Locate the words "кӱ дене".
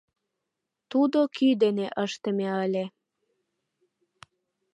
1.35-1.87